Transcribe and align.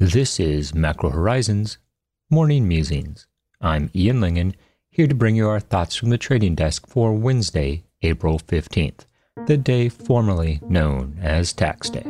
This 0.00 0.40
is 0.40 0.74
Macro 0.74 1.10
Horizons 1.10 1.78
Morning 2.28 2.66
Musings. 2.66 3.28
I'm 3.60 3.92
Ian 3.94 4.18
Lyngen, 4.18 4.54
here 4.90 5.06
to 5.06 5.14
bring 5.14 5.36
you 5.36 5.48
our 5.48 5.60
thoughts 5.60 5.94
from 5.94 6.10
the 6.10 6.18
trading 6.18 6.56
desk 6.56 6.88
for 6.88 7.12
Wednesday, 7.12 7.84
April 8.02 8.40
15th, 8.40 9.06
the 9.46 9.56
day 9.56 9.88
formerly 9.88 10.58
known 10.68 11.16
as 11.22 11.52
Tax 11.52 11.90
Day. 11.90 12.02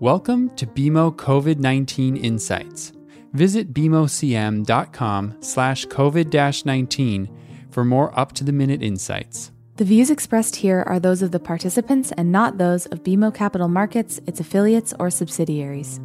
Welcome 0.00 0.50
to 0.56 0.66
BMO 0.66 1.14
COVID-19 1.14 2.20
Insights. 2.20 2.92
Visit 3.32 3.72
bmocm.com 3.72 5.36
slash 5.38 5.86
COVID-19 5.86 7.28
for 7.70 7.84
more 7.84 8.18
up-to-the-minute 8.18 8.82
insights. 8.82 9.51
The 9.76 9.84
views 9.86 10.10
expressed 10.10 10.56
here 10.56 10.84
are 10.86 11.00
those 11.00 11.22
of 11.22 11.30
the 11.30 11.40
participants 11.40 12.12
and 12.12 12.30
not 12.30 12.58
those 12.58 12.84
of 12.86 13.02
BMO 13.02 13.34
Capital 13.34 13.68
Markets, 13.68 14.20
its 14.26 14.38
affiliates, 14.38 14.92
or 14.98 15.08
subsidiaries. 15.08 15.98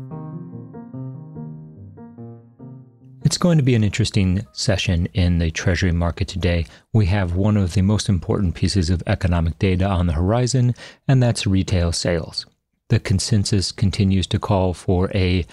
It's 3.26 3.38
going 3.38 3.58
to 3.58 3.64
be 3.64 3.76
an 3.76 3.84
interesting 3.84 4.48
session 4.54 5.08
in 5.08 5.40
the 5.40 5.52
Treasury 5.52 5.92
market 5.92 6.30
today. 6.30 6.66
We 6.94 7.08
have 7.08 7.36
one 7.36 7.58
of 7.58 7.74
the 7.74 7.82
most 7.82 8.08
important 8.08 8.56
pieces 8.56 8.90
of 8.90 9.04
economic 9.06 9.60
data 9.60 9.86
on 9.86 10.08
the 10.08 10.14
horizon, 10.14 10.74
and 11.06 11.22
that's 11.22 11.46
retail 11.46 11.92
sales. 11.92 12.46
The 12.88 13.02
consensus 13.02 13.74
continues 13.74 14.28
to 14.28 14.40
call 14.40 14.74
for 14.74 15.12
a 15.14 15.46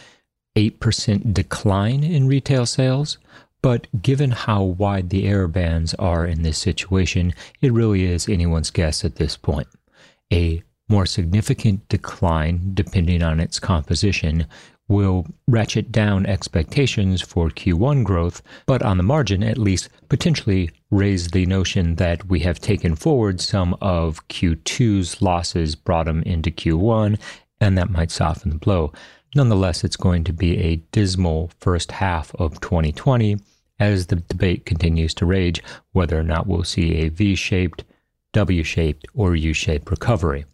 8% 0.54 1.34
decline 1.34 2.04
in 2.04 2.28
retail 2.28 2.64
sales, 2.64 3.18
but 3.64 3.86
given 4.02 4.30
how 4.30 4.62
wide 4.62 5.08
the 5.08 5.26
error 5.26 5.48
bands 5.48 5.94
are 5.94 6.26
in 6.26 6.42
this 6.42 6.58
situation, 6.58 7.32
it 7.62 7.72
really 7.72 8.04
is 8.04 8.28
anyone's 8.28 8.70
guess 8.70 9.06
at 9.06 9.16
this 9.16 9.38
point. 9.38 9.66
A 10.30 10.62
more 10.86 11.06
significant 11.06 11.88
decline, 11.88 12.72
depending 12.74 13.22
on 13.22 13.40
its 13.40 13.58
composition, 13.58 14.46
will 14.86 15.26
ratchet 15.48 15.90
down 15.90 16.26
expectations 16.26 17.22
for 17.22 17.48
Q1 17.48 18.04
growth, 18.04 18.42
but 18.66 18.82
on 18.82 18.98
the 18.98 19.02
margin, 19.02 19.42
at 19.42 19.56
least 19.56 19.88
potentially 20.10 20.70
raise 20.90 21.28
the 21.28 21.46
notion 21.46 21.94
that 21.94 22.28
we 22.28 22.40
have 22.40 22.60
taken 22.60 22.94
forward 22.94 23.40
some 23.40 23.74
of 23.80 24.28
Q2's 24.28 25.22
losses, 25.22 25.74
brought 25.74 26.04
them 26.04 26.22
into 26.24 26.50
Q1, 26.50 27.18
and 27.62 27.78
that 27.78 27.88
might 27.88 28.10
soften 28.10 28.50
the 28.50 28.58
blow. 28.58 28.92
Nonetheless, 29.34 29.84
it's 29.84 29.96
going 29.96 30.22
to 30.24 30.34
be 30.34 30.58
a 30.58 30.76
dismal 30.92 31.50
first 31.60 31.92
half 31.92 32.34
of 32.34 32.60
2020 32.60 33.38
as 33.78 34.06
the 34.06 34.16
debate 34.16 34.66
continues 34.66 35.14
to 35.14 35.26
rage 35.26 35.62
whether 35.92 36.18
or 36.18 36.22
not 36.22 36.46
we'll 36.46 36.64
see 36.64 36.96
a 36.96 37.08
V 37.08 37.34
shaped, 37.34 37.84
W 38.32 38.62
shaped, 38.62 39.06
or 39.14 39.34
U 39.34 39.52
shaped 39.52 39.90
recovery. 39.90 40.44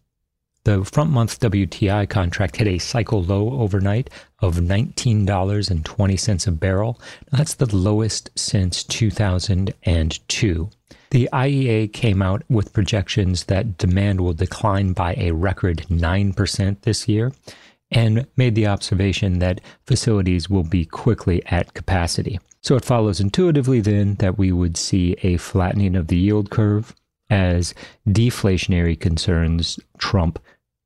The 0.64 0.84
front 0.84 1.10
month 1.10 1.40
WTI 1.40 2.06
contract 2.08 2.56
hit 2.56 2.68
a 2.68 2.78
cycle 2.78 3.22
low 3.22 3.60
overnight 3.60 4.10
of 4.40 4.56
$19.20 4.56 6.46
a 6.46 6.50
barrel. 6.50 7.00
That's 7.32 7.54
the 7.54 7.74
lowest 7.74 8.30
since 8.36 8.84
2002. 8.84 10.70
The 11.10 11.28
IEA 11.32 11.92
came 11.92 12.22
out 12.22 12.42
with 12.48 12.72
projections 12.72 13.44
that 13.44 13.78
demand 13.78 14.20
will 14.20 14.34
decline 14.34 14.92
by 14.92 15.14
a 15.14 15.32
record 15.32 15.86
9% 15.88 16.82
this 16.82 17.08
year 17.08 17.32
and 17.90 18.26
made 18.36 18.54
the 18.54 18.66
observation 18.66 19.38
that 19.40 19.60
facilities 19.86 20.48
will 20.48 20.64
be 20.64 20.84
quickly 20.84 21.44
at 21.46 21.74
capacity. 21.74 22.38
So 22.62 22.76
it 22.76 22.84
follows 22.84 23.20
intuitively 23.20 23.80
then 23.80 24.16
that 24.16 24.38
we 24.38 24.52
would 24.52 24.76
see 24.76 25.16
a 25.22 25.38
flattening 25.38 25.96
of 25.96 26.08
the 26.08 26.16
yield 26.16 26.50
curve 26.50 26.94
as 27.30 27.74
deflationary 28.08 28.98
concerns 28.98 29.78
trump 29.98 30.38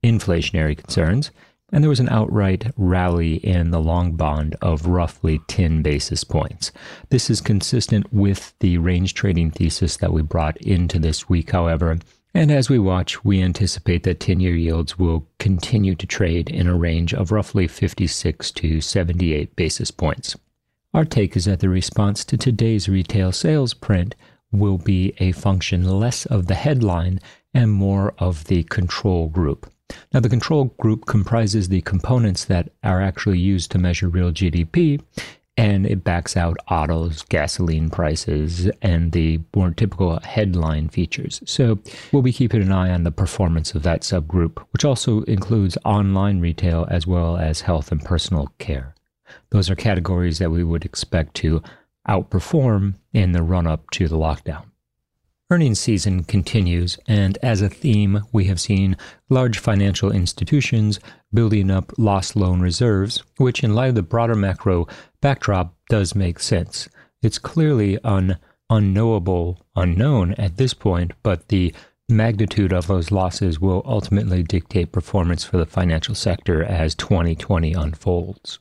inflationary 0.04 0.76
concerns. 0.76 1.30
And 1.72 1.82
there 1.82 1.88
was 1.88 2.00
an 2.00 2.10
outright 2.10 2.70
rally 2.76 3.36
in 3.36 3.70
the 3.70 3.80
long 3.80 4.12
bond 4.12 4.54
of 4.62 4.86
roughly 4.86 5.40
10 5.48 5.82
basis 5.82 6.22
points. 6.22 6.70
This 7.08 7.30
is 7.30 7.40
consistent 7.40 8.12
with 8.12 8.54
the 8.60 8.78
range 8.78 9.14
trading 9.14 9.50
thesis 9.50 9.96
that 9.96 10.12
we 10.12 10.22
brought 10.22 10.56
into 10.58 11.00
this 11.00 11.28
week, 11.28 11.50
however. 11.50 11.98
And 12.36 12.50
as 12.50 12.68
we 12.68 12.80
watch, 12.80 13.24
we 13.24 13.40
anticipate 13.40 14.02
that 14.02 14.18
10 14.18 14.40
year 14.40 14.56
yields 14.56 14.98
will 14.98 15.26
continue 15.38 15.94
to 15.94 16.06
trade 16.06 16.50
in 16.50 16.66
a 16.66 16.76
range 16.76 17.14
of 17.14 17.30
roughly 17.30 17.68
56 17.68 18.50
to 18.50 18.80
78 18.80 19.54
basis 19.54 19.92
points. 19.92 20.36
Our 20.92 21.04
take 21.04 21.36
is 21.36 21.44
that 21.44 21.60
the 21.60 21.68
response 21.68 22.24
to 22.24 22.36
today's 22.36 22.88
retail 22.88 23.30
sales 23.30 23.72
print 23.72 24.16
will 24.50 24.78
be 24.78 25.14
a 25.18 25.32
function 25.32 25.84
less 25.84 26.26
of 26.26 26.46
the 26.46 26.54
headline 26.54 27.20
and 27.52 27.72
more 27.72 28.14
of 28.18 28.44
the 28.44 28.64
control 28.64 29.28
group. 29.28 29.70
Now, 30.12 30.20
the 30.20 30.28
control 30.28 30.66
group 30.78 31.06
comprises 31.06 31.68
the 31.68 31.82
components 31.82 32.44
that 32.46 32.70
are 32.82 33.00
actually 33.00 33.38
used 33.38 33.70
to 33.72 33.78
measure 33.78 34.08
real 34.08 34.32
GDP, 34.32 35.00
and 35.56 35.86
it 35.86 36.02
backs 36.02 36.36
out 36.36 36.56
autos, 36.68 37.22
gasoline 37.22 37.88
prices, 37.88 38.68
and 38.82 39.12
the 39.12 39.40
more 39.54 39.70
typical 39.70 40.18
headline 40.20 40.88
features. 40.88 41.40
So 41.46 41.78
we'll 42.12 42.22
be 42.22 42.32
keeping 42.32 42.62
an 42.62 42.72
eye 42.72 42.90
on 42.90 43.04
the 43.04 43.12
performance 43.12 43.74
of 43.74 43.82
that 43.84 44.02
subgroup, 44.02 44.58
which 44.72 44.84
also 44.84 45.22
includes 45.22 45.78
online 45.84 46.40
retail 46.40 46.86
as 46.90 47.06
well 47.06 47.36
as 47.36 47.60
health 47.60 47.92
and 47.92 48.04
personal 48.04 48.52
care. 48.58 48.94
Those 49.50 49.70
are 49.70 49.76
categories 49.76 50.38
that 50.38 50.50
we 50.50 50.64
would 50.64 50.84
expect 50.84 51.34
to 51.36 51.62
outperform 52.08 52.94
in 53.12 53.32
the 53.32 53.42
run 53.42 53.66
up 53.66 53.90
to 53.90 54.08
the 54.08 54.18
lockdown. 54.18 54.64
Earnings 55.50 55.78
season 55.78 56.24
continues, 56.24 56.98
and 57.06 57.36
as 57.42 57.60
a 57.60 57.68
theme, 57.68 58.22
we 58.32 58.46
have 58.46 58.58
seen 58.58 58.96
large 59.28 59.58
financial 59.58 60.10
institutions 60.10 60.98
building 61.34 61.70
up 61.70 61.92
lost 61.98 62.34
loan 62.34 62.60
reserves, 62.60 63.22
which, 63.36 63.62
in 63.62 63.74
light 63.74 63.90
of 63.90 63.94
the 63.94 64.02
broader 64.02 64.34
macro 64.34 64.88
backdrop, 65.24 65.74
does 65.88 66.14
make 66.14 66.38
sense. 66.38 66.86
It's 67.22 67.38
clearly 67.38 67.98
an 68.04 68.36
unknowable 68.68 69.58
unknown 69.74 70.34
at 70.34 70.58
this 70.58 70.74
point, 70.74 71.12
but 71.22 71.48
the 71.48 71.72
magnitude 72.10 72.74
of 72.74 72.88
those 72.88 73.10
losses 73.10 73.58
will 73.58 73.82
ultimately 73.86 74.42
dictate 74.42 74.92
performance 74.92 75.42
for 75.42 75.56
the 75.56 75.64
financial 75.64 76.14
sector 76.14 76.62
as 76.62 76.94
2020 76.96 77.72
unfolds. 77.72 78.58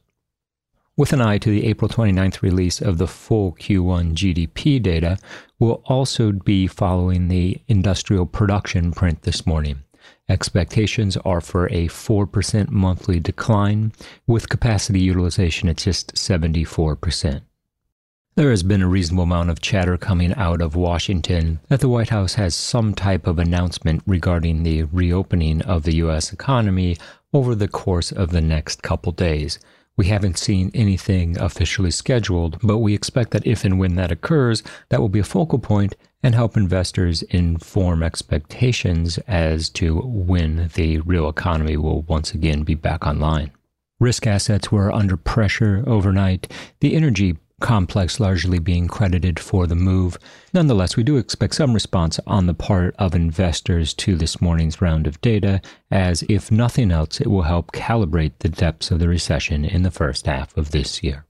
With 0.95 1.11
an 1.11 1.19
eye 1.19 1.37
to 1.39 1.49
the 1.49 1.65
April 1.65 1.89
29th 1.89 2.41
release 2.41 2.79
of 2.79 2.97
the 2.97 3.07
full 3.07 3.57
Q1 3.59 4.13
GDP 4.13 4.81
data, 4.81 5.17
we'll 5.59 5.83
also 5.87 6.31
be 6.31 6.67
following 6.67 7.27
the 7.27 7.59
industrial 7.67 8.25
production 8.25 8.93
print 8.93 9.23
this 9.23 9.45
morning. 9.45 9.83
Expectations 10.29 11.17
are 11.17 11.41
for 11.41 11.67
a 11.67 11.87
4% 11.87 12.69
monthly 12.69 13.19
decline, 13.19 13.91
with 14.25 14.49
capacity 14.49 14.99
utilization 14.99 15.69
at 15.69 15.77
just 15.77 16.15
74%. 16.15 17.41
There 18.35 18.49
has 18.49 18.63
been 18.63 18.81
a 18.81 18.87
reasonable 18.87 19.25
amount 19.25 19.51
of 19.51 19.61
chatter 19.61 19.95
coming 19.95 20.33
out 20.33 20.59
of 20.59 20.75
Washington 20.75 21.59
that 21.67 21.81
the 21.81 21.89
White 21.89 22.09
House 22.09 22.33
has 22.33 22.55
some 22.55 22.95
type 22.95 23.27
of 23.27 23.37
announcement 23.37 24.01
regarding 24.07 24.63
the 24.63 24.83
reopening 24.83 25.61
of 25.61 25.83
the 25.83 25.95
U.S. 25.97 26.33
economy 26.33 26.97
over 27.31 27.53
the 27.53 27.67
course 27.67 28.11
of 28.11 28.31
the 28.31 28.41
next 28.41 28.81
couple 28.81 29.11
days. 29.11 29.59
We 29.95 30.07
haven't 30.07 30.39
seen 30.39 30.71
anything 30.73 31.37
officially 31.37 31.91
scheduled, 31.91 32.57
but 32.63 32.79
we 32.79 32.95
expect 32.95 33.31
that 33.31 33.45
if 33.45 33.63
and 33.63 33.77
when 33.77 33.95
that 33.95 34.11
occurs, 34.11 34.63
that 34.89 34.99
will 34.99 35.09
be 35.09 35.19
a 35.19 35.23
focal 35.23 35.59
point 35.59 35.95
and 36.23 36.33
help 36.33 36.57
investors 36.57 37.21
inform 37.23 38.01
expectations 38.01 39.19
as 39.27 39.69
to 39.69 39.99
when 39.99 40.71
the 40.73 40.99
real 40.99 41.29
economy 41.29 41.77
will 41.77 42.01
once 42.03 42.33
again 42.33 42.63
be 42.63 42.73
back 42.73 43.05
online. 43.05 43.51
Risk 43.99 44.25
assets 44.25 44.71
were 44.71 44.91
under 44.91 45.15
pressure 45.15 45.83
overnight. 45.85 46.51
The 46.79 46.95
energy 46.95 47.37
complex 47.63 48.19
largely 48.19 48.59
being 48.59 48.87
credited 48.87 49.39
for 49.39 49.65
the 49.65 49.75
move. 49.75 50.19
Nonetheless, 50.53 50.95
we 50.95 51.01
do 51.01 51.17
expect 51.17 51.55
some 51.55 51.73
response 51.73 52.19
on 52.27 52.45
the 52.45 52.53
part 52.53 52.93
of 52.99 53.15
investors 53.15 53.93
to 53.95 54.15
this 54.15 54.39
morning's 54.41 54.81
round 54.81 55.07
of 55.07 55.19
data, 55.21 55.61
as 55.89 56.23
if 56.29 56.51
nothing 56.51 56.91
else, 56.91 57.19
it 57.19 57.27
will 57.27 57.43
help 57.43 57.71
calibrate 57.71 58.33
the 58.39 58.49
depths 58.49 58.91
of 58.91 58.99
the 58.99 59.07
recession 59.07 59.65
in 59.65 59.81
the 59.81 59.91
first 59.91 60.27
half 60.27 60.55
of 60.55 60.71
this 60.71 61.01
year. 61.01 61.25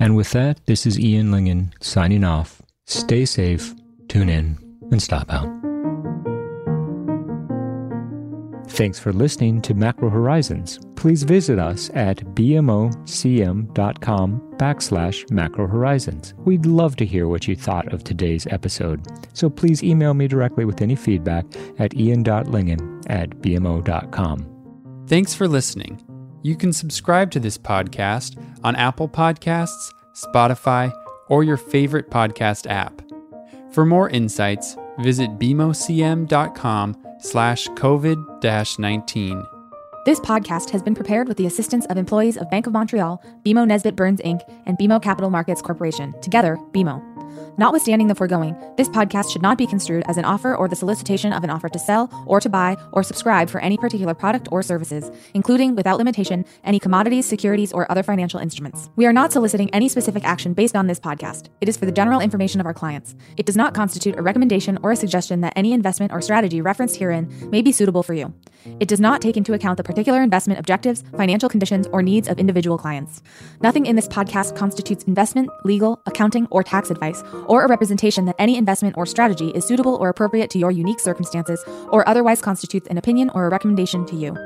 And 0.00 0.16
with 0.16 0.30
that, 0.30 0.64
this 0.64 0.86
is 0.86 0.98
Ian 0.98 1.30
Lyngen 1.30 1.72
signing 1.80 2.24
off. 2.24 2.62
Stay 2.86 3.26
safe, 3.26 3.74
tune 4.08 4.30
in, 4.30 4.58
and 4.90 5.02
stop 5.02 5.30
out. 5.30 5.69
Thanks 8.80 8.98
for 8.98 9.12
listening 9.12 9.60
to 9.60 9.74
Macro 9.74 10.08
Horizons. 10.08 10.80
Please 10.96 11.22
visit 11.22 11.58
us 11.58 11.90
at 11.92 12.16
bmocm.com 12.34 13.74
backslash 14.56 15.30
macro 15.30 15.66
horizons. 15.66 16.32
We'd 16.38 16.64
love 16.64 16.96
to 16.96 17.04
hear 17.04 17.28
what 17.28 17.46
you 17.46 17.54
thought 17.54 17.92
of 17.92 18.04
today's 18.04 18.46
episode. 18.46 19.06
So 19.34 19.50
please 19.50 19.84
email 19.84 20.14
me 20.14 20.28
directly 20.28 20.64
with 20.64 20.80
any 20.80 20.96
feedback 20.96 21.44
at 21.78 21.92
ian.lyngen 21.92 23.04
at 23.10 23.28
bmo.com. 23.42 25.04
Thanks 25.06 25.34
for 25.34 25.46
listening. 25.46 26.02
You 26.42 26.56
can 26.56 26.72
subscribe 26.72 27.30
to 27.32 27.38
this 27.38 27.58
podcast 27.58 28.42
on 28.64 28.76
Apple 28.76 29.10
Podcasts, 29.10 29.92
Spotify, 30.14 30.90
or 31.28 31.44
your 31.44 31.58
favorite 31.58 32.10
podcast 32.10 32.66
app. 32.66 33.02
For 33.72 33.84
more 33.84 34.08
insights, 34.08 34.74
visit 35.02 35.38
bmocm.com 35.38 36.96
slash 37.20 37.68
COVID 37.68 38.78
19. 38.78 39.46
This 40.06 40.18
podcast 40.20 40.70
has 40.70 40.82
been 40.82 40.94
prepared 40.94 41.28
with 41.28 41.36
the 41.36 41.44
assistance 41.44 41.84
of 41.86 41.98
employees 41.98 42.38
of 42.38 42.48
Bank 42.50 42.66
of 42.66 42.72
Montreal, 42.72 43.22
BMO 43.44 43.66
Nesbitt 43.66 43.96
Burns 43.96 44.20
Inc., 44.22 44.40
and 44.64 44.78
BMO 44.78 45.02
Capital 45.02 45.28
Markets 45.28 45.60
Corporation, 45.60 46.14
together, 46.22 46.56
BMO. 46.72 47.09
Notwithstanding 47.58 48.08
the 48.08 48.14
foregoing, 48.14 48.56
this 48.76 48.88
podcast 48.88 49.30
should 49.32 49.42
not 49.42 49.58
be 49.58 49.66
construed 49.66 50.04
as 50.06 50.16
an 50.16 50.24
offer 50.24 50.54
or 50.54 50.68
the 50.68 50.76
solicitation 50.76 51.32
of 51.32 51.44
an 51.44 51.50
offer 51.50 51.68
to 51.68 51.78
sell 51.78 52.08
or 52.26 52.40
to 52.40 52.48
buy 52.48 52.76
or 52.92 53.02
subscribe 53.02 53.50
for 53.50 53.60
any 53.60 53.76
particular 53.76 54.14
product 54.14 54.48
or 54.50 54.62
services, 54.62 55.10
including, 55.34 55.74
without 55.74 55.98
limitation, 55.98 56.44
any 56.64 56.78
commodities, 56.78 57.26
securities, 57.26 57.72
or 57.72 57.90
other 57.90 58.02
financial 58.02 58.40
instruments. 58.40 58.88
We 58.96 59.06
are 59.06 59.12
not 59.12 59.32
soliciting 59.32 59.68
any 59.74 59.88
specific 59.88 60.24
action 60.24 60.54
based 60.54 60.76
on 60.76 60.86
this 60.86 61.00
podcast. 61.00 61.48
It 61.60 61.68
is 61.68 61.76
for 61.76 61.86
the 61.86 61.92
general 61.92 62.20
information 62.20 62.60
of 62.60 62.66
our 62.66 62.74
clients. 62.74 63.14
It 63.36 63.46
does 63.46 63.56
not 63.56 63.74
constitute 63.74 64.16
a 64.16 64.22
recommendation 64.22 64.78
or 64.82 64.92
a 64.92 64.96
suggestion 64.96 65.40
that 65.42 65.52
any 65.56 65.72
investment 65.72 66.12
or 66.12 66.20
strategy 66.20 66.60
referenced 66.60 66.96
herein 66.96 67.30
may 67.50 67.62
be 67.62 67.72
suitable 67.72 68.02
for 68.02 68.14
you. 68.14 68.32
It 68.80 68.88
does 68.88 69.00
not 69.00 69.20
take 69.20 69.36
into 69.36 69.54
account 69.54 69.76
the 69.76 69.84
particular 69.84 70.22
investment 70.22 70.60
objectives, 70.60 71.02
financial 71.16 71.48
conditions, 71.48 71.86
or 71.92 72.02
needs 72.02 72.28
of 72.28 72.38
individual 72.38 72.78
clients. 72.78 73.22
Nothing 73.62 73.86
in 73.86 73.96
this 73.96 74.08
podcast 74.08 74.56
constitutes 74.56 75.04
investment, 75.04 75.50
legal, 75.64 76.02
accounting, 76.06 76.46
or 76.50 76.62
tax 76.62 76.90
advice, 76.90 77.22
or 77.46 77.64
a 77.64 77.68
representation 77.68 78.24
that 78.26 78.36
any 78.38 78.56
investment 78.56 78.96
or 78.96 79.06
strategy 79.06 79.48
is 79.50 79.64
suitable 79.64 79.96
or 79.96 80.08
appropriate 80.08 80.50
to 80.50 80.58
your 80.58 80.70
unique 80.70 81.00
circumstances, 81.00 81.64
or 81.88 82.08
otherwise 82.08 82.40
constitutes 82.40 82.88
an 82.88 82.98
opinion 82.98 83.30
or 83.34 83.46
a 83.46 83.50
recommendation 83.50 84.04
to 84.06 84.16
you. 84.16 84.36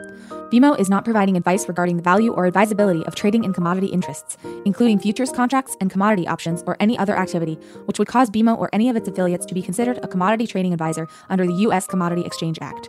BMO 0.51 0.79
is 0.79 0.89
not 0.89 1.05
providing 1.05 1.37
advice 1.37 1.67
regarding 1.67 1.97
the 1.97 2.03
value 2.03 2.33
or 2.33 2.47
advisability 2.47 3.05
of 3.07 3.15
trading 3.15 3.45
in 3.45 3.53
commodity 3.53 3.89
interests, 3.89 4.37
including 4.65 4.99
futures 4.99 5.33
contracts 5.33 5.77
and 5.81 5.91
commodity 5.91 6.29
options 6.29 6.63
or 6.67 6.77
any 6.79 6.97
other 6.97 7.17
activity 7.17 7.55
which 7.87 7.99
would 7.99 8.09
cause 8.09 8.31
BMO 8.31 8.57
or 8.57 8.71
any 8.73 8.89
of 8.89 8.95
its 8.95 9.09
affiliates 9.09 9.47
to 9.47 9.55
be 9.55 9.63
considered 9.63 9.99
a 10.05 10.09
commodity 10.09 10.47
trading 10.47 10.73
advisor 10.73 11.09
under 11.29 11.47
the 11.47 11.55
U.S. 11.55 11.87
Commodity 11.87 12.23
Exchange 12.25 12.59
Act. 12.61 12.89